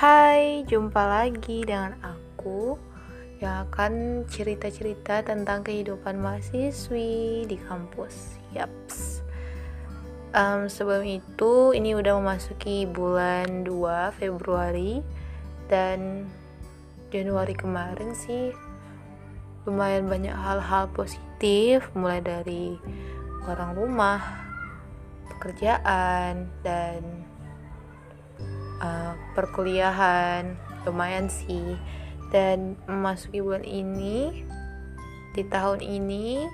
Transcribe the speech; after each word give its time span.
Hai, 0.00 0.64
jumpa 0.64 0.96
lagi 0.96 1.60
dengan 1.60 1.92
aku 2.00 2.80
yang 3.36 3.68
akan 3.68 4.24
cerita-cerita 4.32 5.20
tentang 5.20 5.60
kehidupan 5.60 6.16
mahasiswi 6.16 7.44
di 7.44 7.60
kampus. 7.60 8.40
Yaps. 8.56 9.20
Um, 10.32 10.72
sebelum 10.72 11.04
itu, 11.04 11.76
ini 11.76 11.92
udah 11.92 12.16
memasuki 12.16 12.88
bulan 12.88 13.60
2 13.60 14.16
Februari 14.16 15.04
dan 15.68 16.24
Januari 17.12 17.52
kemarin 17.52 18.16
sih 18.16 18.56
lumayan 19.68 20.08
banyak 20.08 20.32
hal-hal 20.32 20.88
positif 20.96 21.92
mulai 21.92 22.24
dari 22.24 22.80
orang 23.44 23.76
rumah, 23.76 24.48
pekerjaan 25.28 26.48
dan 26.64 27.04
uh, 28.80 29.14
perkuliahan 29.36 30.56
lumayan 30.88 31.28
sih. 31.28 31.76
Dan 32.30 32.78
memasuki 32.86 33.42
bulan 33.42 33.66
ini 33.66 34.46
di 35.34 35.42
tahun 35.46 35.82
ini 35.82 36.46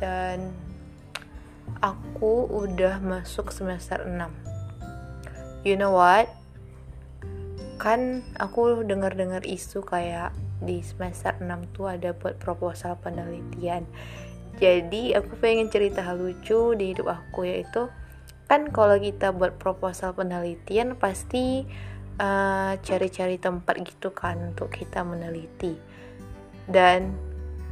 dan 0.00 0.52
aku 1.80 2.48
udah 2.48 3.00
masuk 3.00 3.48
semester 3.48 4.04
6 4.04 4.44
you 5.64 5.74
know 5.80 5.96
what? 5.96 6.28
Kan 7.80 8.22
aku 8.36 8.84
dengar-dengar 8.84 9.42
isu 9.42 9.82
kayak 9.82 10.36
di 10.62 10.84
semester 10.84 11.34
6 11.40 11.74
tuh 11.74 11.90
ada 11.90 12.12
buat 12.14 12.38
proposal 12.38 13.00
penelitian. 13.00 13.88
Jadi 14.60 15.16
aku 15.16 15.34
pengen 15.42 15.72
cerita 15.72 16.04
lucu 16.14 16.78
di 16.78 16.94
hidup 16.94 17.10
aku 17.10 17.48
yaitu 17.48 17.90
kan 18.54 18.70
kalau 18.70 19.02
kita 19.02 19.34
buat 19.34 19.58
proposal 19.58 20.14
penelitian 20.14 20.94
pasti 20.94 21.66
uh, 22.22 22.78
cari-cari 22.78 23.34
uh, 23.34 23.50
tempat 23.50 23.82
gitu 23.82 24.14
kan 24.14 24.54
untuk 24.54 24.70
kita 24.70 25.02
meneliti. 25.02 25.74
Dan 26.70 27.18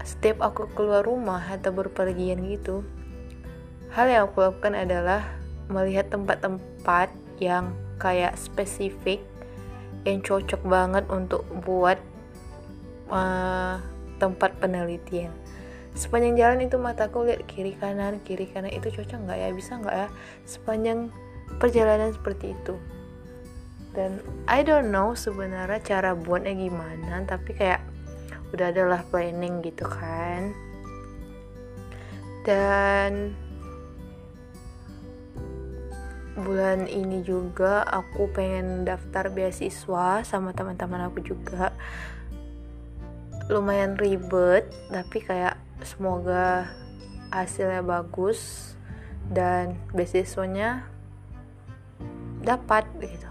setiap 0.02 0.42
aku 0.42 0.66
keluar 0.74 1.06
rumah 1.06 1.38
atau 1.46 1.70
berpergian 1.70 2.42
gitu 2.50 2.82
hal 3.94 4.10
yang 4.10 4.26
aku 4.26 4.42
lakukan 4.42 4.74
adalah 4.74 5.22
melihat 5.70 6.10
tempat-tempat 6.10 7.14
yang 7.38 7.70
kayak 8.02 8.34
spesifik 8.34 9.22
yang 10.02 10.18
cocok 10.18 10.58
banget 10.66 11.06
untuk 11.06 11.46
buat 11.62 12.02
uh, 13.06 13.78
tempat 14.18 14.58
penelitian 14.58 15.30
sepanjang 15.92 16.34
jalan 16.40 16.60
itu 16.64 16.76
mataku 16.80 17.28
lihat 17.28 17.44
kiri 17.44 17.76
kanan 17.76 18.20
kiri 18.24 18.48
kanan. 18.48 18.72
Itu 18.72 18.88
cocok 18.92 19.28
nggak 19.28 19.38
ya? 19.38 19.48
Bisa 19.52 19.78
nggak 19.78 19.96
ya? 19.96 20.08
Sepanjang 20.48 21.12
perjalanan 21.60 22.10
seperti 22.12 22.56
itu. 22.56 22.74
Dan 23.92 24.24
I 24.48 24.64
don't 24.64 24.88
know 24.88 25.12
sebenarnya 25.12 25.84
cara 25.84 26.16
buatnya 26.16 26.56
gimana 26.56 27.28
tapi 27.28 27.52
kayak 27.52 27.84
udah 28.56 28.72
adalah 28.72 29.04
planning 29.12 29.60
gitu 29.60 29.84
kan. 29.84 30.56
Dan 32.42 33.36
bulan 36.32 36.88
ini 36.88 37.22
juga 37.22 37.84
aku 37.84 38.32
pengen 38.32 38.88
daftar 38.88 39.28
beasiswa 39.28 40.24
sama 40.24 40.50
teman-teman 40.56 41.06
aku 41.06 41.20
juga. 41.20 41.70
Lumayan 43.52 44.00
ribet 44.00 44.66
tapi 44.88 45.20
kayak 45.20 45.61
semoga 45.86 46.68
hasilnya 47.32 47.80
bagus 47.80 48.72
dan 49.32 49.78
beasiswanya 49.96 50.84
dapat 52.42 52.84
gitu. 53.00 53.30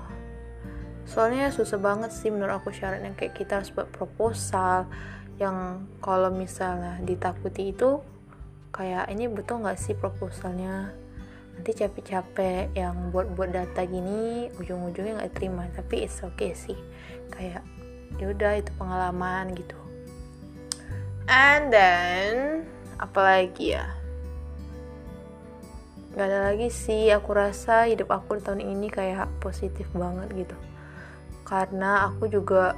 Soalnya 1.05 1.51
susah 1.51 1.77
banget 1.77 2.15
sih 2.15 2.31
menurut 2.31 2.63
aku 2.63 2.71
syaratnya 2.71 3.11
kayak 3.13 3.35
kita 3.35 3.59
harus 3.59 3.69
buat 3.75 3.91
proposal 3.91 4.87
yang 5.37 5.89
kalau 5.99 6.31
misalnya 6.31 7.01
ditakuti 7.03 7.75
itu 7.75 7.99
kayak 8.71 9.11
ini 9.11 9.27
betul 9.27 9.59
nggak 9.61 9.77
sih 9.77 9.93
proposalnya? 9.93 10.95
Nanti 11.51 11.71
capek-capek 11.75 12.71
yang 12.73 13.11
buat-buat 13.11 13.51
data 13.51 13.83
gini 13.83 14.49
ujung-ujungnya 14.55 15.19
nggak 15.19 15.35
terima 15.35 15.67
tapi 15.75 16.07
it's 16.07 16.23
okay 16.23 16.55
sih. 16.55 16.79
Kayak 17.29 17.67
yaudah 18.17 18.55
itu 18.59 18.71
pengalaman 18.79 19.51
gitu 19.53 19.90
and 21.29 21.73
then 21.73 22.65
apalagi 23.01 23.77
ya? 23.77 23.85
Gak 26.11 26.27
ada 26.27 26.39
lagi 26.51 26.67
sih 26.67 27.07
aku 27.07 27.31
rasa 27.31 27.87
hidup 27.87 28.11
aku 28.11 28.35
di 28.35 28.43
tahun 28.43 28.61
ini 28.61 28.91
kayak 28.91 29.31
positif 29.39 29.87
banget 29.95 30.27
gitu. 30.35 30.57
Karena 31.47 32.11
aku 32.11 32.27
juga 32.27 32.75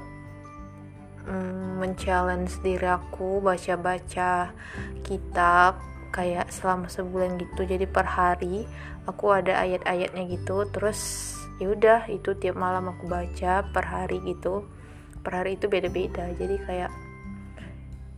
mm, 1.25 1.81
men-challenge 1.81 2.61
diri 2.61 2.85
aku 2.85 3.41
baca-baca 3.41 4.53
kitab 5.01 5.81
kayak 6.13 6.53
selama 6.53 6.85
sebulan 6.93 7.41
gitu. 7.41 7.65
Jadi 7.65 7.89
per 7.89 8.05
hari 8.05 8.69
aku 9.09 9.33
ada 9.33 9.65
ayat-ayatnya 9.65 10.29
gitu. 10.29 10.69
Terus 10.69 11.33
ya 11.57 11.73
udah 11.73 12.05
itu 12.13 12.37
tiap 12.37 12.53
malam 12.53 12.93
aku 12.93 13.09
baca 13.09 13.65
per 13.65 13.85
hari 13.89 14.21
gitu. 14.29 14.69
Per 15.25 15.33
hari 15.33 15.57
itu 15.57 15.65
beda-beda. 15.65 16.29
Jadi 16.37 16.61
kayak 16.69 16.93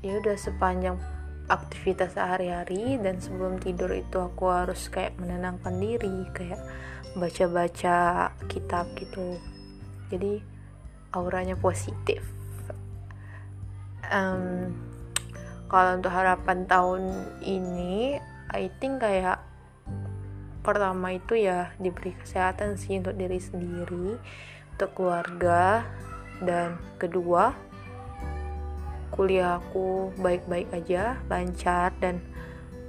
ya 0.06 0.22
udah 0.22 0.38
sepanjang 0.38 1.02
aktivitas 1.50 2.14
sehari-hari 2.14 3.02
dan 3.02 3.18
sebelum 3.18 3.58
tidur 3.58 3.90
itu 3.90 4.22
aku 4.22 4.54
harus 4.54 4.86
kayak 4.90 5.18
menenangkan 5.18 5.74
diri 5.82 6.30
kayak 6.34 6.62
baca-baca 7.18 8.30
kitab 8.46 8.86
gitu. 8.98 9.42
Jadi 10.14 10.46
auranya 11.10 11.58
positif. 11.58 12.22
Um, 14.06 14.78
kalau 15.66 15.98
untuk 15.98 16.14
harapan 16.14 16.70
tahun 16.70 17.02
ini 17.42 18.22
I 18.54 18.70
think 18.78 19.02
kayak 19.02 19.42
pertama 20.62 21.18
itu 21.18 21.50
ya 21.50 21.74
diberi 21.82 22.14
kesehatan 22.22 22.78
sih 22.78 23.02
untuk 23.02 23.18
diri 23.18 23.42
sendiri 23.42 24.18
untuk 24.78 24.90
keluarga 24.94 25.86
dan 26.42 26.78
kedua 27.02 27.54
kuliah 29.16 29.64
aku 29.64 30.12
baik-baik 30.20 30.68
aja, 30.76 31.16
lancar 31.32 31.96
dan 32.04 32.20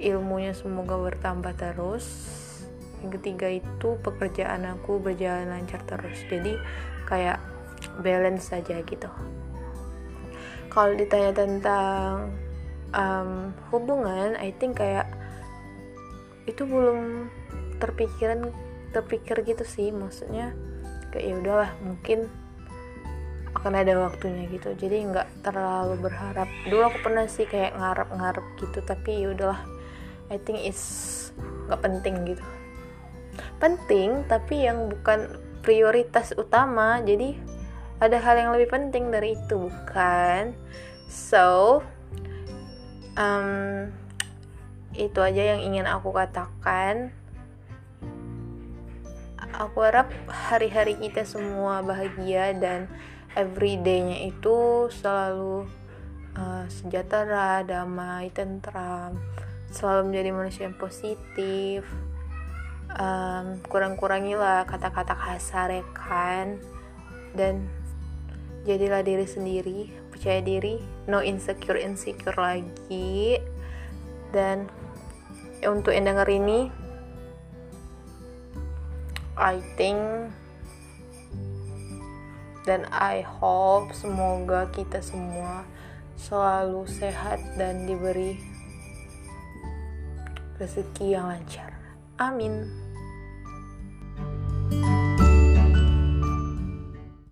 ilmunya 0.03 0.51
semoga 0.53 0.99
bertambah 0.99 1.55
terus. 1.55 2.05
Yang 3.01 3.23
ketiga 3.23 3.49
itu 3.63 3.89
pekerjaan 4.03 4.67
aku 4.67 4.99
berjalan 4.99 5.47
lancar 5.47 5.79
terus. 5.87 6.19
Jadi 6.27 6.59
kayak 7.07 7.39
balance 8.03 8.51
saja 8.51 8.83
gitu. 8.83 9.07
Kalau 10.67 10.93
ditanya 10.99 11.33
tentang 11.33 12.35
um, 12.91 13.55
hubungan, 13.71 14.35
I 14.37 14.51
think 14.51 14.83
kayak 14.83 15.07
itu 16.51 16.67
belum 16.67 17.31
terpikiran 17.79 18.51
terpikir 18.95 19.45
gitu 19.45 19.65
sih 19.67 19.93
maksudnya 19.93 20.57
kayak 21.13 21.25
ya 21.27 21.35
udahlah 21.37 21.71
mungkin 21.85 22.31
akan 23.57 23.73
ada 23.73 23.97
waktunya 23.97 24.45
gitu. 24.53 24.77
Jadi 24.77 25.09
nggak 25.09 25.41
terlalu 25.41 25.97
berharap. 26.05 26.49
Dulu 26.69 26.83
aku 26.93 26.99
pernah 27.01 27.25
sih 27.25 27.49
kayak 27.49 27.75
ngarep-ngarep 27.75 28.47
gitu 28.61 28.79
tapi 28.85 29.25
ya 29.25 29.33
udahlah. 29.33 29.61
I 30.29 30.37
think 30.37 30.61
it's 30.61 31.33
nggak 31.67 31.81
penting 31.81 32.15
gitu. 32.29 32.45
Penting 33.57 34.29
tapi 34.29 34.69
yang 34.69 34.93
bukan 34.93 35.41
prioritas 35.65 36.37
utama. 36.37 37.01
Jadi 37.01 37.35
ada 37.97 38.21
hal 38.21 38.37
yang 38.37 38.51
lebih 38.53 38.69
penting 38.69 39.09
dari 39.09 39.33
itu 39.35 39.57
bukan? 39.57 40.53
So 41.09 41.81
um, 43.17 43.89
itu 44.93 45.19
aja 45.25 45.57
yang 45.57 45.61
ingin 45.65 45.89
aku 45.89 46.13
katakan. 46.13 47.11
Aku 49.57 49.81
harap 49.81 50.13
hari-hari 50.29 51.01
kita 51.01 51.25
semua 51.25 51.81
bahagia 51.81 52.53
dan 52.53 52.93
everydaynya 53.37 54.33
itu 54.33 54.89
selalu 54.89 55.69
uh, 56.35 56.65
sejahtera, 56.73 57.61
damai, 57.63 58.33
tentram, 58.33 59.21
selalu 59.69 60.11
menjadi 60.11 60.31
manusia 60.33 60.63
yang 60.67 60.79
positif. 60.81 61.85
Um, 62.97 63.61
kurang-kurangilah 63.69 64.65
kata-kata 64.65 65.13
kasar 65.13 65.69
ya 65.69 65.85
kan 65.93 66.57
dan 67.37 67.69
jadilah 68.65 69.05
diri 69.05 69.29
sendiri 69.29 69.93
percaya 70.09 70.41
diri 70.41 70.81
no 71.05 71.21
insecure 71.21 71.77
insecure 71.77 72.35
lagi 72.41 73.37
dan 74.33 74.65
untuk 75.61 75.93
yang 75.93 76.09
denger 76.09 76.41
ini 76.41 76.73
I 79.37 79.61
think 79.77 80.33
dan 82.67 82.85
I 82.91 83.23
hope 83.23 83.95
semoga 83.95 84.67
kita 84.75 84.99
semua 84.99 85.63
selalu 86.19 86.85
sehat 86.91 87.39
dan 87.55 87.87
diberi 87.87 88.37
rezeki 90.59 91.15
yang 91.15 91.31
lancar. 91.31 91.73
Amin. 92.19 92.67
thank 94.67 94.83
you 94.83 94.96